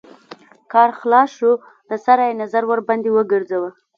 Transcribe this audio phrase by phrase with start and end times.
[0.71, 1.51] کار خلاص شو
[1.89, 3.69] له سره يې نظر ورباندې وګرځوه.